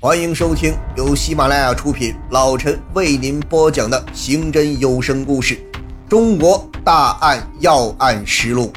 [0.00, 5.56] 欢迎收听由喜马拉雅出品，老陈为您播讲的刑侦有声故事
[6.08, 8.72] 《中国大案要案实录》。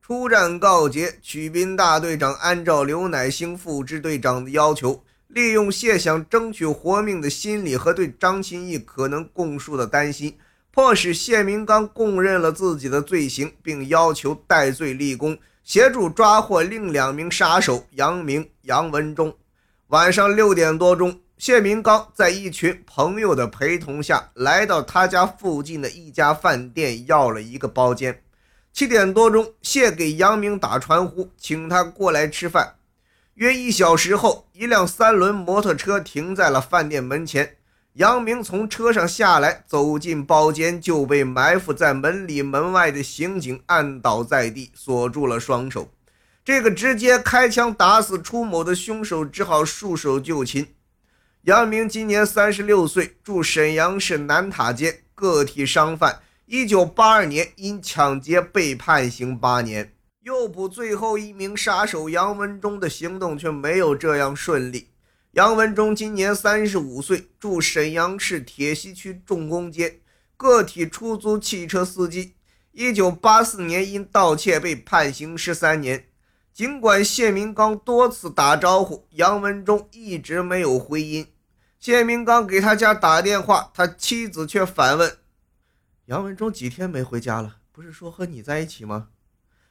[0.00, 10.38] 出战告捷，曲斌大队长按照刘乃兴副支队长的要求，利用谢想争取活命的心理和对张钦义可能供述的担心，
[10.72, 15.36] 迫使谢明刚供认了自己的罪行，并要求戴罪立功。
[15.64, 19.34] 协助抓获另两名杀手杨明、杨文忠。
[19.86, 28.22] 晚上六点多钟，谢明刚在一群朋友的陪同下来到他家附近的一家饭店，要了一个包间。
[28.74, 32.74] 七点多钟，谢给杨明打传呼，请他过来吃饭。
[33.34, 37.56] 约一小时后，一辆三轮摩托车停在了饭店门前。
[37.94, 45.88] 杨明从车上下来，走进包间，就被埋伏在门里门外的刑警按倒在地，锁住了双手。
[46.44, 50.66] 这个直接开枪打死初某的凶手只好束手就擒。
[51.42, 56.18] 杨明今年三十六岁，住沈阳市南塔街，个体商贩。
[56.46, 59.92] 一九八二年因抢劫被判刑八年。
[60.22, 64.88] 诱捕最后一名杀手杨文忠的行动却没有这样顺利。
[65.34, 69.98] 杨文忠今年三十五岁，住沈阳市铁西区重工街，
[70.36, 72.34] 个体出租汽车司机。
[72.70, 76.06] 一九八四年因盗窃被判刑十三年。
[76.52, 81.26] 尽管谢明刚多次打招呼，杨文忠一直没有回音。
[81.80, 85.18] 谢明刚给他家打电话，他妻子却反问
[86.06, 87.56] ：“杨文忠几天没回家了？
[87.72, 89.08] 不是说和你在一起吗？”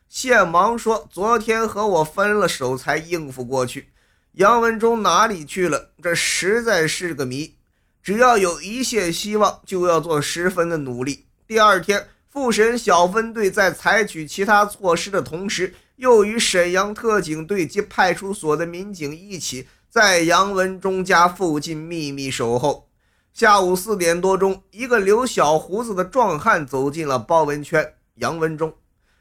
[0.09, 3.92] 谢忙说：“昨天和我分了手，才应付过去。”
[4.34, 5.92] 杨文忠哪里去了？
[6.02, 7.53] 这实在是个谜。
[8.02, 11.28] 只要有一线希望，就要做十分的努力。
[11.45, 22.89] 第二天，复审小分队在采取其他措施的同时，又与沈阳特警队及派出所的民警一起，在杨文忠家附近秘密守候。
[23.31, 27.93] 下午四点多钟，一个留小胡子的壮汉走进了包围圈。
[28.16, 28.73] 杨文忠，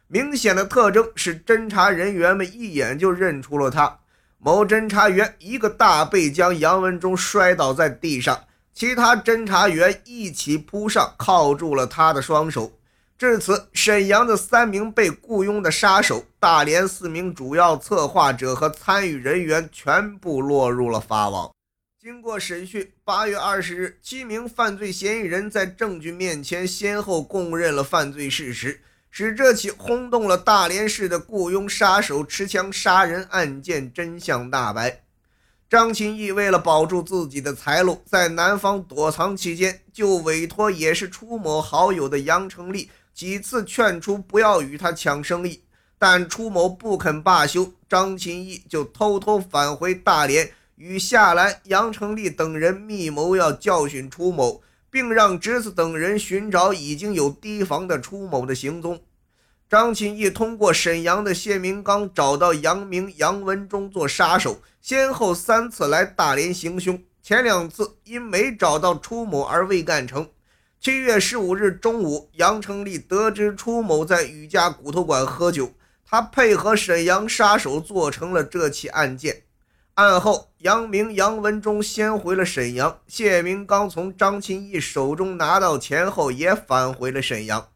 [0.09, 3.99] 明显的特征是侦查人员们一眼就认出了他。
[4.45, 8.45] 某侦查员一个大背将杨文忠摔倒在地上，
[8.75, 12.73] 其他侦查员一起扑上，铐住了他的双手。
[13.17, 21.53] 至此，沈阳的三名被雇佣的杀手、大连四名主要策划者和参与人员全部落入了法网。
[22.01, 28.81] 经过审讯，八月二十日，七名犯罪嫌疑人在证据面前先后供认了犯罪事实。
[29.15, 35.03] 使这起轰动了大连市的雇佣杀手持枪杀人案件真相大白。
[35.69, 45.63] 张琴义为了保住自己的财路，在南方躲藏期间，就委托也是出某好友的杨成立几次劝出不要与他抢生意，
[45.99, 54.63] 但出某不肯罢休，张琴义就偷偷返回大连，与夏兰、杨成立等人密谋要教训出某。
[54.93, 59.01] 并让侄子等人寻找已经有提防的出某的行踪。
[59.71, 67.03] 张钦义通过沈阳的谢明刚找到杨明、杨文忠做杀手，先后三次来大连行凶。
[67.23, 70.29] 前两次因没找到出某而未干成。
[70.79, 75.73] 七月十五日中午，杨成立得知出某在雨家骨头馆喝酒，
[76.05, 79.45] 他配合沈阳杀手做成了这起案件。
[79.95, 83.01] 案后，杨明、杨文忠先回了沈阳。
[83.07, 87.69] 谢明刚从张钦义手中拿到钱后，也返回了沈阳。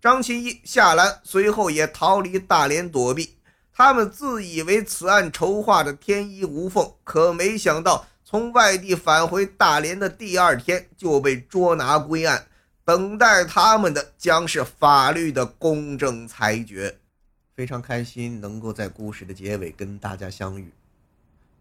[0.00, 3.36] 张钦义、夏兰随后也逃离大连躲避。
[3.74, 12.46] 他们自以为此案筹划的天衣无缝，可没想到从外地返回大连的第二天就被捉拿归案。
[12.86, 16.98] 等待他们的将是法律的公正裁决。
[17.54, 20.72] 非常开心能够在故事的结尾跟大家相遇。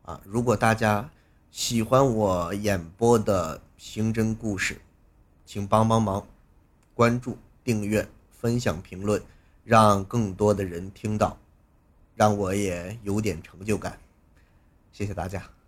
[0.09, 0.19] 啊！
[0.25, 1.07] 如果大家
[1.51, 4.81] 喜欢我演播的刑侦故事，
[5.45, 6.25] 请帮帮忙，
[6.95, 9.21] 关注、订阅、分享、评论，
[9.63, 11.37] 让更多的人听到，
[12.15, 13.99] 让我也有点成就感。
[14.91, 15.58] 谢谢大家。